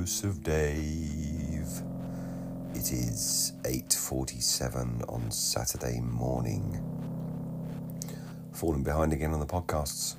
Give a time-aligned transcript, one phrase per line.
[0.00, 1.82] Dose of Dave.
[2.74, 6.80] It is 8:47 on Saturday morning.
[8.50, 10.16] Falling behind again on the podcasts.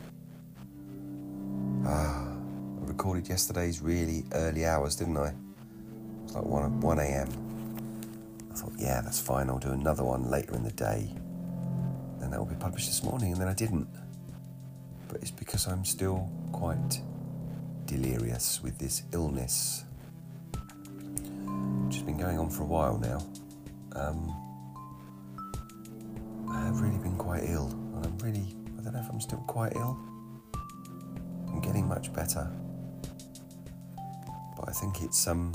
[1.84, 5.30] Ah, I recorded yesterday's really early hours, didn't I?
[5.30, 5.36] It
[6.26, 7.30] was like 1, 1 a.m.
[8.52, 9.50] I thought, yeah, that's fine.
[9.50, 11.10] I'll do another one later in the day.
[12.20, 13.88] Then that will be published this morning, and then I didn't.
[15.08, 17.02] But it's because I'm still quite
[17.92, 19.84] delirious with this illness,
[21.86, 23.22] which has been going on for a while now.
[23.94, 24.34] Um,
[26.50, 29.44] I have really been quite ill, and I'm really, I don't know if I'm still
[29.46, 30.00] quite ill.
[31.50, 32.50] I'm getting much better,
[34.58, 35.52] but I think it's um,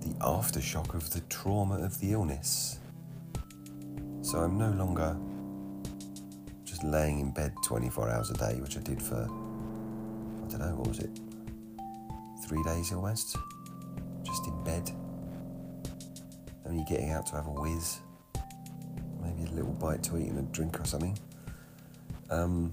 [0.00, 2.78] the aftershock of the trauma of the illness.
[4.22, 5.16] So I'm no longer
[6.64, 9.28] just laying in bed 24 hours a day, which I did for
[10.52, 11.10] don't know, what was it?
[12.46, 13.36] Three days almost?
[14.22, 14.90] Just in bed.
[16.66, 18.00] Only getting out to have a whiz.
[19.22, 21.18] Maybe a little bite to eat and a drink or something.
[22.28, 22.72] Um,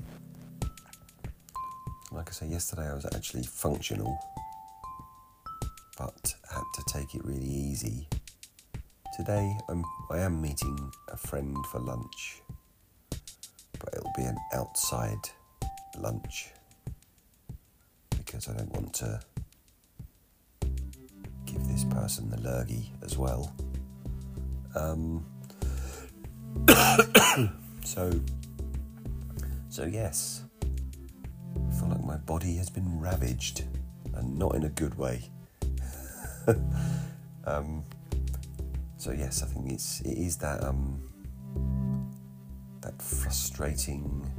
[2.12, 4.18] like I say, yesterday I was actually functional,
[5.98, 8.08] but had to take it really easy.
[9.16, 12.42] Today I'm I am meeting a friend for lunch,
[13.80, 15.30] but it'll be an outside
[15.98, 16.50] lunch
[18.40, 19.20] because I don't want to
[21.46, 23.54] give this person the lurgy as well.
[24.76, 25.26] Um,
[27.84, 28.12] so,
[29.70, 33.66] so yes, I feel like my body has been ravaged,
[34.14, 35.30] and not in a good way.
[37.46, 37.84] um,
[38.96, 41.02] so yes, I think it's it is that um,
[42.82, 44.32] that frustrating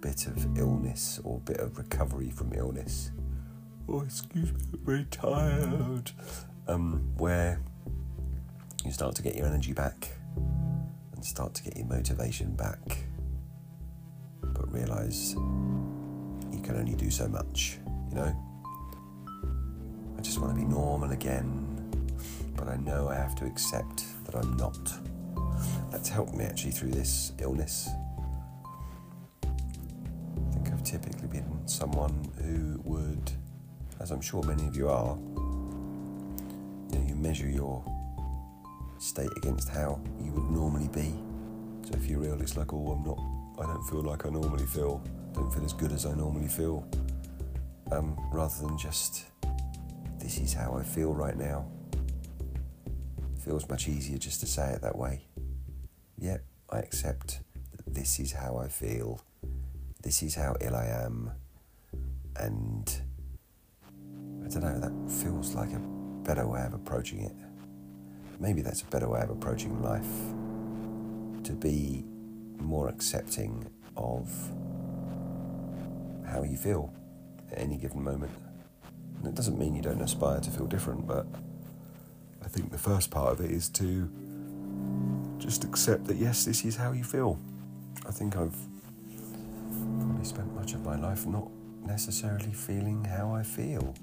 [0.00, 3.10] bit of illness or bit of recovery from illness.
[3.88, 6.10] Oh, excuse me, I'm very tired.
[6.68, 7.60] Um, where
[8.84, 10.10] you start to get your energy back
[11.14, 12.98] and start to get your motivation back,
[14.40, 18.36] but realize you can only do so much, you know?
[20.16, 21.66] I just want to be normal again,
[22.56, 24.78] but I know I have to accept that I'm not.
[25.90, 27.88] That's helped me actually through this illness
[30.90, 32.12] typically been someone
[32.42, 33.30] who would,
[34.00, 35.16] as I'm sure many of you are,
[36.90, 37.84] you, know, you measure your
[38.98, 41.14] state against how you would normally be.
[41.86, 43.20] So if you're ill, it's like, oh, I'm not,
[43.62, 45.00] I don't feel like I normally feel,
[45.32, 46.84] don't feel as good as I normally feel.
[47.92, 49.26] Um, rather than just,
[50.18, 51.66] this is how I feel right now.
[52.02, 55.24] It feels much easier just to say it that way.
[56.18, 57.42] Yep, I accept
[57.76, 59.20] that this is how I feel
[60.02, 61.30] this is how ill I am,
[62.36, 63.02] and
[64.44, 65.80] I don't know, that feels like a
[66.24, 67.34] better way of approaching it.
[68.38, 70.06] Maybe that's a better way of approaching life
[71.44, 72.04] to be
[72.58, 73.66] more accepting
[73.96, 74.30] of
[76.26, 76.92] how you feel
[77.52, 78.32] at any given moment.
[79.18, 81.26] And it doesn't mean you don't aspire to feel different, but
[82.42, 84.08] I think the first part of it is to
[85.38, 87.38] just accept that yes, this is how you feel.
[88.06, 88.56] I think I've
[89.98, 91.48] probably spent much of my life not
[91.86, 93.94] necessarily feeling how I feel.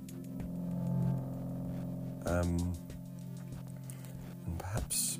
[2.26, 2.74] Um,
[4.46, 5.20] and perhaps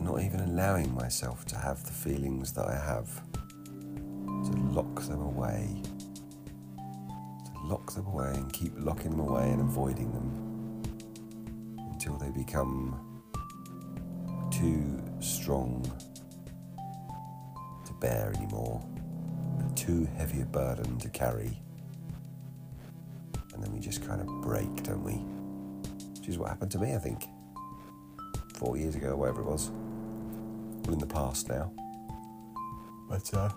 [0.00, 5.82] not even allowing myself to have the feelings that I have, to lock them away,
[6.76, 10.40] to lock them away and keep locking them away and avoiding them.
[11.92, 13.00] Until they become
[14.50, 15.82] too strong
[17.86, 18.82] to bear anymore
[19.84, 21.60] too heavy a burden to carry.
[23.52, 25.14] And then we just kind of break, don't we?
[26.18, 27.24] Which is what happened to me, I think.
[28.54, 29.70] Four years ago, whatever it was.
[30.84, 31.70] Well, in the past now.
[33.10, 33.50] But, uh,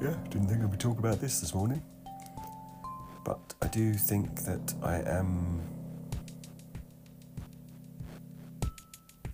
[0.00, 1.82] yeah, didn't think I would be talking about this this morning.
[3.24, 5.60] But I do think that I am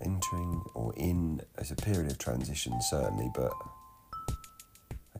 [0.01, 3.53] entering or in as a period of transition, certainly, but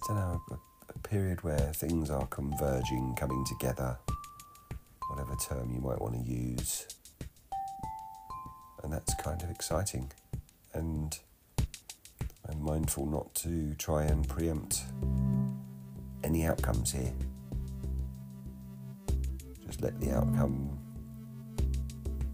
[0.05, 0.55] I don't know, a,
[0.95, 3.99] a period where things are converging, coming together,
[5.09, 6.87] whatever term you might want to use.
[8.83, 10.13] And that's kind of exciting.
[10.73, 11.19] And
[12.49, 14.83] I'm mindful not to try and preempt
[16.23, 17.13] any outcomes here.
[19.67, 20.79] Just let the outcome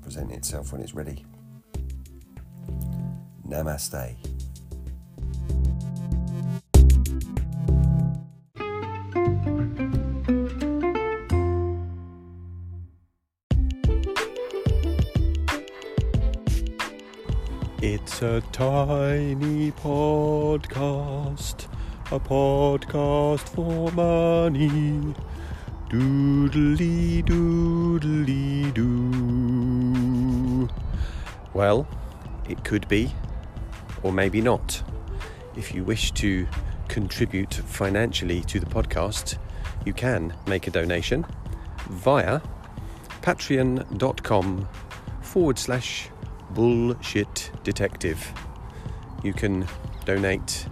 [0.03, 1.25] present itself when it's ready.
[3.49, 4.34] Namaste.
[17.87, 21.67] It's a tiny podcast,
[22.11, 25.15] a podcast for money.
[25.91, 30.67] Doodly doodly doo.
[31.53, 31.87] Well,
[32.49, 33.13] it could be,
[34.03, 34.83] or maybe not.
[35.55, 36.47] If you wish to
[36.89, 39.37] contribute financially to the podcast,
[39.85, 41.27] you can make a donation
[41.91, 42.41] via
[43.21, 44.69] patreon.com
[45.21, 46.09] forward slash
[46.55, 48.33] bullshit detective.
[49.23, 49.67] You can
[50.05, 50.67] donate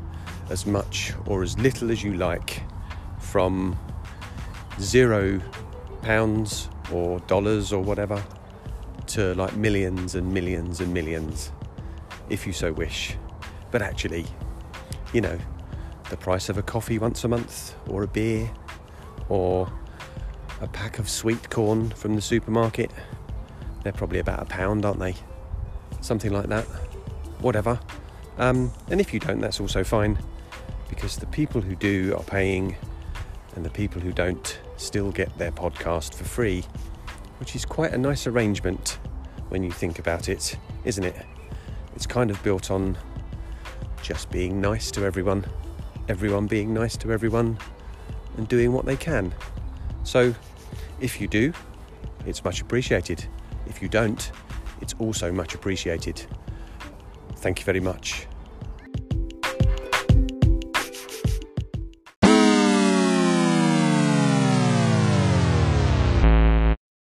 [0.51, 2.63] as much or as little as you like
[3.19, 3.79] from
[4.81, 5.41] zero
[6.03, 8.23] pounds or dollars or whatever
[9.07, 11.53] to like millions and millions and millions
[12.29, 13.17] if you so wish.
[13.71, 14.27] But actually,
[15.13, 15.39] you know,
[16.11, 18.51] the price of a coffee once a month or a beer
[19.29, 19.73] or
[20.61, 22.91] a pack of sweet corn from the supermarket.
[23.83, 25.15] They're probably about a pound, aren't they?
[26.03, 26.65] Something like that.
[27.41, 27.81] Whatever.
[28.37, 30.19] Um, and if you don't, that's also fine
[30.91, 32.77] because the people who do are paying
[33.57, 36.65] and the people who don't still get their podcast for free,
[37.39, 38.99] which is quite a nice arrangement
[39.49, 41.17] when you think about it, isn't it?
[41.95, 42.99] It's kind of built on
[44.03, 45.47] just being nice to everyone,
[46.09, 47.59] everyone being nice to everyone,
[48.37, 49.35] and doing what they can.
[50.05, 50.35] So,
[51.01, 51.53] if you do,
[52.27, 53.25] it's much appreciated.
[53.67, 54.31] If you don't,
[54.83, 56.27] it's also much appreciated.
[57.37, 58.27] Thank you very much.